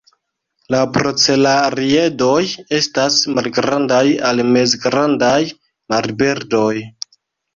La 0.75 0.77
procelariedoj 0.93 2.37
estas 2.79 3.19
malgrandaj 3.35 4.01
al 4.29 4.41
mezgrandaj 4.55 5.37
marbirdoj. 5.95 6.75